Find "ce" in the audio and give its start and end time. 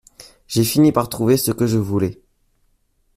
1.37-1.51